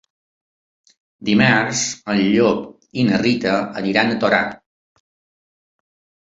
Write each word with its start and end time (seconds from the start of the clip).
Dimarts 1.27 1.83
en 2.13 2.21
Llop 2.21 2.63
i 3.03 3.05
na 3.11 3.21
Rita 3.27 3.53
aniran 3.83 4.15
a 4.15 4.17
Torà. 4.25 4.41